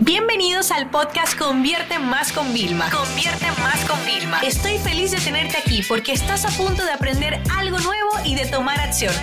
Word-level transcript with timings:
Bienvenidos 0.00 0.72
al 0.72 0.90
podcast 0.90 1.38
Convierte 1.38 1.98
Más 1.98 2.30
con 2.30 2.52
Vilma. 2.52 2.90
Convierte 2.90 3.46
Más 3.62 3.82
con 3.88 3.98
Vilma. 4.04 4.40
Estoy 4.40 4.76
feliz 4.78 5.10
de 5.10 5.18
tenerte 5.18 5.56
aquí 5.56 5.82
porque 5.88 6.12
estás 6.12 6.44
a 6.44 6.50
punto 6.50 6.84
de 6.84 6.92
aprender 6.92 7.40
algo 7.56 7.78
nuevo 7.78 8.10
y 8.24 8.34
de 8.34 8.44
tomar 8.44 8.78
acción. 8.78 9.14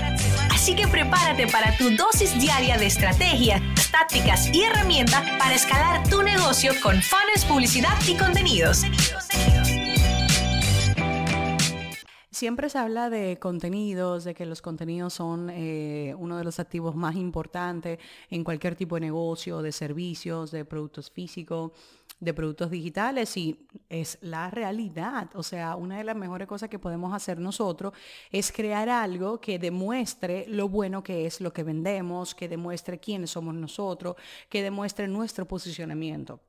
Así 0.52 0.76
que 0.76 0.88
prepárate 0.88 1.48
para 1.48 1.78
tu 1.78 1.92
dosis 1.96 2.40
diaria 2.40 2.78
de 2.78 2.88
estrategias, 2.88 3.62
tácticas 3.92 4.48
y 4.54 4.64
herramientas 4.64 5.22
para 5.38 5.54
escalar 5.54 6.08
tu 6.10 6.24
negocio 6.24 6.72
con 6.82 7.02
fans, 7.02 7.46
publicidad 7.48 7.96
y 8.08 8.16
contenidos. 8.16 8.82
Siempre 12.32 12.68
se 12.70 12.80
habla 12.80 13.12
de 13.12 13.38
contenidos, 13.38 14.24
de 14.24 14.34
que 14.34 14.48
los 14.48 14.64
contenidos 14.64 15.14
son 15.14 15.52
eh, 15.52 16.16
uno 16.18 16.33
los 16.44 16.60
activos 16.60 16.96
más 16.96 17.16
importantes 17.16 18.00
en 18.30 18.44
cualquier 18.44 18.76
tipo 18.76 18.96
de 18.96 19.02
negocio, 19.02 19.62
de 19.62 19.72
servicios, 19.72 20.52
de 20.52 20.66
productos 20.66 21.10
físicos, 21.10 21.72
de 22.20 22.34
productos 22.34 22.72
digitales 22.72 23.36
y 23.38 23.68
es 23.90 24.18
la 24.22 24.50
realidad. 24.50 25.30
O 25.36 25.44
sea, 25.44 25.76
una 25.76 25.98
de 25.98 26.04
las 26.04 26.16
mejores 26.16 26.48
cosas 26.48 26.70
que 26.70 26.80
podemos 26.80 27.14
hacer 27.14 27.40
nosotros 27.40 27.94
es 28.32 28.52
crear 28.52 28.90
algo 28.90 29.40
que 29.42 29.60
demuestre 29.60 30.46
lo 30.48 30.70
bueno 30.70 31.04
que 31.04 31.26
es 31.26 31.42
lo 31.42 31.52
que 31.52 31.64
vendemos, 31.64 32.34
que 32.34 32.48
demuestre 32.48 33.00
quiénes 33.00 33.32
somos 33.32 33.54
nosotros, 33.56 34.16
que 34.50 34.64
demuestre 34.64 35.08
nuestro 35.08 35.48
posicionamiento. 35.48 36.40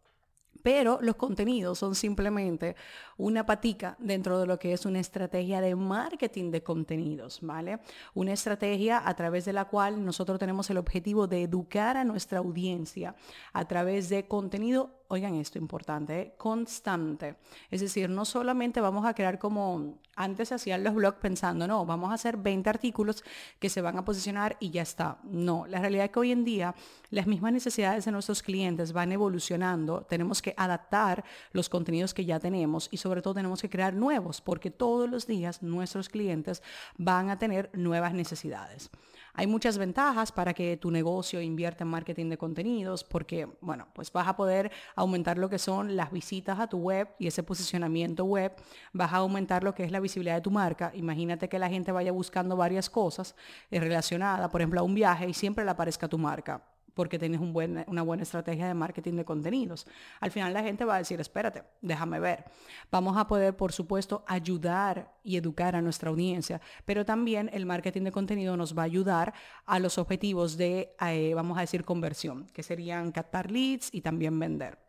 Pero 0.64 0.98
los 1.02 1.16
contenidos 1.16 1.78
son 1.78 1.94
simplemente 1.94 2.74
una 3.18 3.44
patica 3.44 3.96
dentro 3.98 4.40
de 4.40 4.46
lo 4.46 4.58
que 4.58 4.72
es 4.72 4.86
una 4.86 4.98
estrategia 4.98 5.60
de 5.60 5.74
marketing 5.74 6.50
de 6.50 6.62
contenidos, 6.62 7.40
¿vale? 7.42 7.80
Una 8.14 8.32
estrategia 8.32 9.06
a 9.06 9.14
través 9.14 9.44
de 9.44 9.52
la 9.52 9.66
cual 9.66 10.02
nosotros 10.02 10.38
tenemos 10.38 10.70
el 10.70 10.78
objetivo 10.78 11.26
de 11.26 11.42
educar 11.42 11.98
a 11.98 12.04
nuestra 12.04 12.38
audiencia 12.38 13.14
a 13.52 13.68
través 13.68 14.08
de 14.08 14.26
contenido 14.26 15.03
oigan 15.08 15.34
esto 15.34 15.58
importante, 15.58 16.20
¿eh? 16.20 16.34
constante. 16.36 17.36
Es 17.70 17.80
decir, 17.80 18.08
no 18.10 18.24
solamente 18.24 18.80
vamos 18.80 19.06
a 19.06 19.14
crear 19.14 19.38
como 19.38 19.98
antes 20.16 20.52
hacían 20.52 20.84
los 20.84 20.94
blogs 20.94 21.18
pensando, 21.18 21.66
no, 21.66 21.84
vamos 21.84 22.10
a 22.10 22.14
hacer 22.14 22.36
20 22.36 22.70
artículos 22.70 23.24
que 23.58 23.68
se 23.68 23.80
van 23.80 23.98
a 23.98 24.04
posicionar 24.04 24.56
y 24.60 24.70
ya 24.70 24.82
está. 24.82 25.18
No, 25.24 25.66
la 25.66 25.80
realidad 25.80 26.06
es 26.06 26.10
que 26.10 26.20
hoy 26.20 26.32
en 26.32 26.44
día 26.44 26.74
las 27.10 27.26
mismas 27.26 27.52
necesidades 27.52 28.04
de 28.04 28.12
nuestros 28.12 28.42
clientes 28.42 28.92
van 28.92 29.12
evolucionando. 29.12 30.02
Tenemos 30.02 30.40
que 30.40 30.54
adaptar 30.56 31.24
los 31.52 31.68
contenidos 31.68 32.14
que 32.14 32.24
ya 32.24 32.38
tenemos 32.38 32.88
y 32.90 32.98
sobre 32.98 33.22
todo 33.22 33.34
tenemos 33.34 33.60
que 33.60 33.70
crear 33.70 33.94
nuevos 33.94 34.40
porque 34.40 34.70
todos 34.70 35.10
los 35.10 35.26
días 35.26 35.62
nuestros 35.62 36.08
clientes 36.08 36.62
van 36.96 37.30
a 37.30 37.38
tener 37.38 37.70
nuevas 37.72 38.14
necesidades. 38.14 38.90
Hay 39.36 39.48
muchas 39.48 39.78
ventajas 39.78 40.30
para 40.30 40.54
que 40.54 40.76
tu 40.76 40.92
negocio 40.92 41.40
invierta 41.40 41.82
en 41.82 41.90
marketing 41.90 42.28
de 42.30 42.38
contenidos 42.38 43.02
porque, 43.02 43.48
bueno, 43.60 43.88
pues 43.92 44.12
vas 44.12 44.28
a 44.28 44.36
poder 44.36 44.70
aumentar 44.94 45.38
lo 45.38 45.50
que 45.50 45.58
son 45.58 45.96
las 45.96 46.12
visitas 46.12 46.60
a 46.60 46.68
tu 46.68 46.78
web 46.78 47.08
y 47.18 47.26
ese 47.26 47.42
posicionamiento 47.42 48.24
web. 48.24 48.52
Vas 48.92 49.12
a 49.12 49.16
aumentar 49.16 49.64
lo 49.64 49.74
que 49.74 49.82
es 49.82 49.90
la 49.90 49.98
visibilidad 49.98 50.36
de 50.36 50.40
tu 50.40 50.52
marca. 50.52 50.92
Imagínate 50.94 51.48
que 51.48 51.58
la 51.58 51.68
gente 51.68 51.90
vaya 51.90 52.12
buscando 52.12 52.56
varias 52.56 52.88
cosas 52.88 53.34
eh, 53.72 53.80
relacionadas, 53.80 54.50
por 54.50 54.60
ejemplo, 54.60 54.80
a 54.80 54.84
un 54.84 54.94
viaje 54.94 55.28
y 55.28 55.34
siempre 55.34 55.64
le 55.64 55.72
aparezca 55.72 56.06
tu 56.06 56.16
marca 56.16 56.62
porque 56.94 57.18
tienes 57.18 57.40
una 57.40 58.02
buena 58.02 58.22
estrategia 58.22 58.66
de 58.66 58.74
marketing 58.74 59.14
de 59.14 59.24
contenidos. 59.24 59.86
Al 60.20 60.30
final 60.30 60.52
la 60.52 60.62
gente 60.62 60.84
va 60.84 60.96
a 60.96 60.98
decir, 60.98 61.20
espérate, 61.20 61.64
déjame 61.80 62.20
ver. 62.20 62.44
Vamos 62.90 63.16
a 63.16 63.26
poder, 63.26 63.56
por 63.56 63.72
supuesto, 63.72 64.24
ayudar 64.26 65.12
y 65.22 65.36
educar 65.36 65.76
a 65.76 65.82
nuestra 65.82 66.10
audiencia, 66.10 66.60
pero 66.84 67.04
también 67.04 67.50
el 67.52 67.66
marketing 67.66 68.02
de 68.02 68.12
contenido 68.12 68.56
nos 68.56 68.76
va 68.76 68.82
a 68.82 68.86
ayudar 68.86 69.34
a 69.66 69.78
los 69.78 69.98
objetivos 69.98 70.56
de, 70.56 70.94
eh, 71.00 71.32
vamos 71.34 71.58
a 71.58 71.62
decir, 71.62 71.84
conversión, 71.84 72.46
que 72.52 72.62
serían 72.62 73.12
captar 73.12 73.50
leads 73.50 73.88
y 73.92 74.00
también 74.00 74.38
vender 74.38 74.83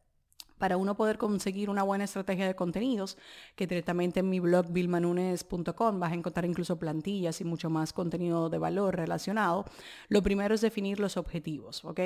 para 0.57 0.77
uno 0.77 0.95
poder 0.95 1.17
conseguir 1.17 1.69
una 1.69 1.83
buena 1.83 2.03
estrategia 2.03 2.47
de 2.47 2.55
contenidos, 2.55 3.17
que 3.55 3.67
directamente 3.67 4.21
en 4.21 4.29
mi 4.29 4.39
blog 4.39 4.71
bilmanunes.com 4.71 5.99
vas 5.99 6.11
a 6.11 6.15
encontrar 6.15 6.45
incluso 6.45 6.77
plantillas 6.77 7.41
y 7.41 7.43
mucho 7.43 7.69
más 7.69 7.93
contenido 7.93 8.49
de 8.49 8.57
valor 8.57 8.95
relacionado, 8.95 9.65
lo 10.07 10.21
primero 10.21 10.55
es 10.55 10.61
definir 10.61 10.99
los 10.99 11.17
objetivos, 11.17 11.83
¿ok? 11.85 11.99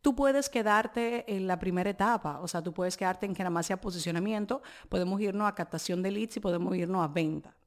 Tú 0.00 0.14
puedes 0.14 0.48
quedarte 0.48 1.24
en 1.34 1.46
la 1.46 1.58
primera 1.58 1.90
etapa, 1.90 2.40
o 2.40 2.48
sea, 2.48 2.62
tú 2.62 2.72
puedes 2.72 2.96
quedarte 2.96 3.26
en 3.26 3.34
que 3.34 3.42
nada 3.42 3.50
más 3.50 3.66
sea 3.66 3.80
posicionamiento, 3.80 4.62
podemos 4.88 5.20
irnos 5.20 5.48
a 5.48 5.54
captación 5.54 6.02
de 6.02 6.12
leads 6.12 6.36
y 6.36 6.40
podemos 6.40 6.76
irnos 6.76 7.02
a 7.04 7.08
venta. 7.08 7.57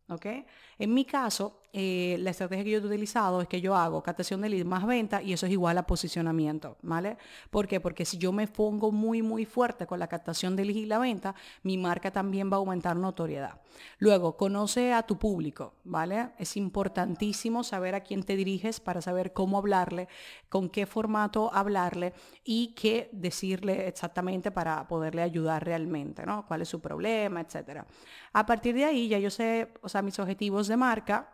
En 0.77 0.93
mi 0.93 1.05
caso, 1.05 1.61
eh, 1.73 2.17
la 2.19 2.31
estrategia 2.31 2.65
que 2.65 2.71
yo 2.71 2.79
he 2.79 2.85
utilizado 2.85 3.41
es 3.41 3.47
que 3.47 3.61
yo 3.61 3.75
hago 3.75 4.03
captación 4.03 4.41
de 4.41 4.49
lead 4.49 4.65
más 4.65 4.85
venta 4.85 5.21
y 5.21 5.31
eso 5.31 5.45
es 5.45 5.51
igual 5.53 5.77
a 5.77 5.87
posicionamiento, 5.87 6.77
¿vale? 6.81 7.17
¿Por 7.49 7.67
qué? 7.67 7.79
Porque 7.79 8.03
si 8.03 8.17
yo 8.17 8.33
me 8.33 8.47
pongo 8.47 8.91
muy, 8.91 9.21
muy 9.21 9.45
fuerte 9.45 9.85
con 9.87 9.99
la 9.99 10.07
captación 10.07 10.55
de 10.55 10.65
lead 10.65 10.75
y 10.75 10.85
la 10.85 10.99
venta, 10.99 11.33
mi 11.63 11.77
marca 11.77 12.11
también 12.11 12.51
va 12.51 12.55
a 12.55 12.59
aumentar 12.59 12.97
notoriedad. 12.97 13.61
Luego, 13.99 14.35
conoce 14.35 14.91
a 14.91 15.03
tu 15.03 15.17
público, 15.17 15.75
¿vale? 15.85 16.31
Es 16.37 16.57
importantísimo 16.57 17.63
saber 17.63 17.95
a 17.95 18.01
quién 18.01 18.23
te 18.23 18.35
diriges 18.35 18.81
para 18.81 19.01
saber 19.01 19.31
cómo 19.31 19.57
hablarle, 19.57 20.09
con 20.49 20.69
qué 20.69 20.85
formato 20.85 21.53
hablarle 21.53 22.13
y 22.43 22.73
qué 22.73 23.09
decirle 23.13 23.87
exactamente 23.87 24.51
para 24.51 24.87
poderle 24.87 25.21
ayudar 25.21 25.63
realmente, 25.63 26.25
¿no? 26.25 26.45
¿Cuál 26.45 26.63
es 26.63 26.67
su 26.67 26.81
problema, 26.81 27.39
etcétera? 27.39 27.85
A 28.33 28.45
partir 28.45 28.75
de 28.75 28.85
ahí 28.85 29.07
ya 29.07 29.19
yo 29.19 29.29
sé, 29.29 29.71
o 29.81 29.89
sea, 29.89 30.00
mis 30.01 30.19
objetivos 30.19 30.67
de 30.67 30.77
marca, 30.77 31.29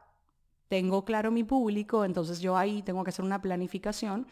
tengo 0.67 1.05
claro 1.05 1.31
mi 1.31 1.43
público, 1.43 2.03
entonces 2.03 2.39
yo 2.39 2.57
ahí 2.57 2.81
tengo 2.81 3.03
que 3.03 3.09
hacer 3.09 3.23
una 3.23 3.41
planificación 3.41 4.27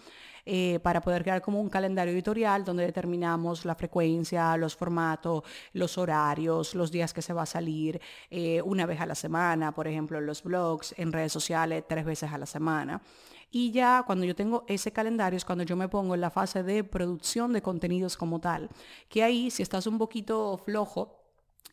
eh, 0.46 0.79
para 0.84 1.01
poder 1.01 1.23
crear 1.23 1.41
como 1.41 1.59
un 1.59 1.69
calendario 1.69 2.13
editorial 2.13 2.63
donde 2.63 2.85
determinamos 2.85 3.66
la 3.66 3.74
frecuencia, 3.74 4.56
los 4.57 4.75
formatos, 4.75 5.44
los 5.74 5.97
horarios, 5.97 6.75
los 6.75 6.91
días 6.91 7.13
que 7.13 7.22
se 7.22 7.34
va 7.34 7.44
a 7.44 7.47
salir, 7.47 8.00
eh, 8.29 8.62
una 8.63 8.85
vez 8.85 9.00
a 9.01 9.06
la 9.06 9.16
semana, 9.16 9.74
por 9.74 9.88
ejemplo, 9.88 10.19
en 10.19 10.25
los 10.25 10.44
blogs, 10.44 10.94
en 10.97 11.12
redes 11.12 11.31
sociales, 11.31 11.84
tres 11.88 12.06
veces 12.06 12.31
a 12.31 12.38
la 12.38 12.45
semana. 12.45 13.01
Y 13.50 13.72
ya 13.72 14.03
cuando 14.06 14.25
yo 14.25 14.35
tengo 14.35 14.66
ese 14.68 14.91
calendario 14.91 15.38
es 15.38 15.45
cuando 15.45 15.63
yo 15.63 15.75
me 15.75 15.88
pongo 15.88 16.13
en 16.13 16.22
la 16.22 16.29
fase 16.29 16.62
de 16.62 16.84
producción 16.84 17.53
de 17.53 17.62
contenidos 17.62 18.18
como 18.18 18.40
tal, 18.40 18.69
que 19.09 19.24
ahí 19.24 19.50
si 19.50 19.63
estás 19.63 19.88
un 19.88 19.97
poquito 19.97 20.57
flojo, 20.57 21.25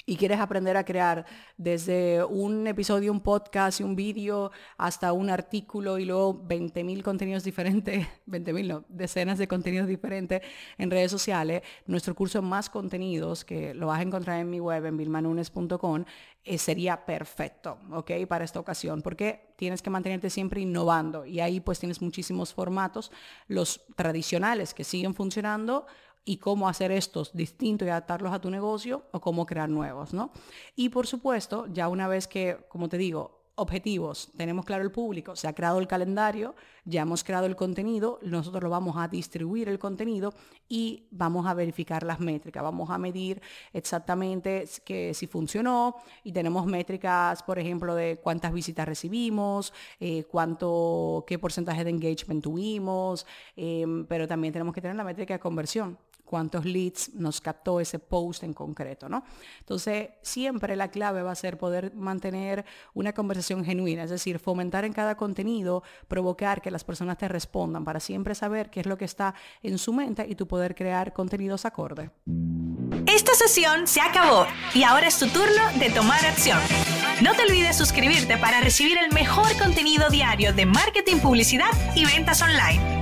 y 0.05 0.17
quieres 0.17 0.41
aprender 0.41 0.77
a 0.77 0.85
crear 0.85 1.25
desde 1.57 2.25
un 2.25 2.67
episodio, 2.67 3.13
un 3.13 3.21
podcast 3.21 3.81
y 3.81 3.85
un 3.85 3.95
vídeo 3.95 4.51
hasta 4.77 5.13
un 5.13 5.31
artículo 5.31 5.99
y 5.99 6.05
luego 6.05 6.43
20.000 6.45 7.03
contenidos 7.03 7.45
diferentes, 7.45 8.07
20.000 8.27 8.67
no, 8.67 8.85
decenas 8.89 9.39
de 9.39 9.47
contenidos 9.47 9.87
diferentes 9.87 10.43
en 10.79 10.91
redes 10.91 11.11
sociales, 11.11 11.63
nuestro 11.87 12.15
curso 12.15 12.43
Más 12.43 12.69
Contenidos, 12.69 13.45
que 13.45 13.75
lo 13.75 13.87
vas 13.87 14.01
a 14.01 14.03
encontrar 14.03 14.41
en 14.41 14.51
mi 14.51 14.59
web 14.59 14.85
en 14.87 14.97
vilmanunes.com, 14.97 16.05
eh, 16.45 16.59
sería 16.59 17.07
perfecto, 17.07 17.79
¿ok? 17.93 18.11
Para 18.29 18.45
esta 18.45 18.59
ocasión, 18.59 19.03
porque 19.03 19.55
tienes 19.57 19.83
que 19.83 19.91
mantenerte 19.91 20.31
siempre 20.31 20.61
innovando 20.61 21.25
y 21.25 21.39
ahí 21.39 21.61
pues 21.61 21.79
tienes 21.79 22.03
muchísimos 22.03 22.53
formatos, 22.53 23.13
los 23.47 23.83
tradicionales 23.95 24.75
que 24.75 24.83
siguen 24.83 25.15
funcionando 25.15 25.87
y 26.25 26.37
cómo 26.39 26.69
hacer 26.69 26.93
estos 26.93 27.33
distintos 27.33 27.87
y 27.87 27.91
adaptarlos 27.91 28.33
a 28.33 28.41
tu 28.41 28.51
negocio 28.51 29.05
o 29.13 29.21
cómo 29.21 29.47
crear 29.47 29.69
nuevos, 29.69 30.13
¿no? 30.13 30.31
Y 30.77 30.89
por 30.91 31.07
supuesto, 31.07 31.67
ya 31.73 31.89
una 31.89 32.09
vez 32.09 32.29
que, 32.29 32.59
como 32.69 32.89
te 32.89 32.99
digo, 32.99 33.43
objetivos, 33.55 34.31
tenemos 34.37 34.65
claro 34.65 34.83
el 34.83 34.91
público, 34.91 35.37
se 35.37 35.47
ha 35.47 35.55
creado 35.55 35.79
el 35.79 35.87
calendario, 35.87 36.55
ya 36.85 37.03
hemos 37.03 37.23
creado 37.23 37.45
el 37.47 37.55
contenido, 37.55 38.19
nosotros 38.23 38.63
lo 38.63 38.71
vamos 38.71 38.97
a 38.97 39.09
distribuir 39.09 39.69
el 39.69 39.79
contenido 39.79 40.33
y 40.69 41.07
vamos 41.11 41.47
a 41.47 41.53
verificar 41.53 42.03
las 42.03 42.19
métricas, 42.19 42.63
vamos 42.63 42.89
a 42.89 42.97
medir 42.97 43.43
exactamente 43.75 44.67
que 44.85 45.13
si 45.13 45.27
funcionó 45.27 45.97
y 46.25 46.33
tenemos 46.33 46.65
métricas, 46.67 47.43
por 47.43 47.59
ejemplo, 47.59 47.95
de 47.95 48.19
cuántas 48.23 48.53
visitas 48.55 48.89
recibimos, 48.89 49.75
eh, 50.01 50.25
cuánto, 50.25 51.25
qué 51.27 51.39
porcentaje 51.39 51.85
de 51.85 51.91
engagement 51.91 52.43
tuvimos, 52.43 53.27
em, 53.55 54.07
pero 54.07 54.27
también 54.27 54.53
tenemos 54.53 54.75
que 54.75 54.81
tener 54.81 54.97
la 54.97 55.05
métrica 55.05 55.35
de 55.35 55.41
conversión 55.41 55.99
cuántos 56.33 56.65
leads 56.65 57.11
nos 57.13 57.43
captó 57.43 57.79
ese 57.79 57.99
post 57.99 58.43
en 58.43 58.55
concreto, 58.55 59.07
¿no? 59.07 59.23
Entonces, 59.61 60.09
siempre 60.23 60.77
la 60.77 60.89
clave 60.89 61.21
va 61.21 61.31
a 61.31 61.35
ser 61.35 61.59
poder 61.59 61.95
mantener 61.95 62.65
una 62.95 63.13
conversación 63.13 63.67
genuina, 63.67 64.05
es 64.05 64.09
decir, 64.09 64.39
fomentar 64.39 64.87
en 64.87 64.95
cada 64.95 65.15
contenido, 65.15 65.83
provocar 66.09 66.63
que 66.63 66.71
las 66.71 66.85
personas 66.85 67.19
te 67.19 67.29
respondan 67.29 67.85
para 67.85 68.01
siempre 68.01 68.35
saber 68.35 68.71
qué 68.71 68.81
es 68.81 68.87
lo 68.87 68.97
que 68.97 69.05
está 69.05 69.35
en 69.63 69.77
su 69.77 69.93
mente 69.93 70.25
y 70.27 70.35
tú 70.35 70.49
poder 70.49 70.75
crear 70.75 71.13
contenidos 71.13 71.67
acorde. 71.67 72.11
Esta 73.07 73.35
sesión 73.35 73.87
se 73.87 74.01
acabó 74.01 74.47
y 74.73 74.85
ahora 74.85 75.09
es 75.09 75.19
tu 75.19 75.29
turno 75.29 75.65
de 75.79 75.91
tomar 75.91 76.25
acción. 76.25 76.61
No 77.21 77.35
te 77.35 77.43
olvides 77.43 77.77
suscribirte 77.77 78.39
para 78.39 78.63
recibir 78.63 78.97
el 78.97 79.13
mejor 79.13 79.55
contenido 79.59 80.09
diario 80.09 80.55
de 80.55 80.65
marketing, 80.65 81.19
publicidad 81.19 81.73
y 81.95 82.07
ventas 82.07 82.41
online. 82.41 83.02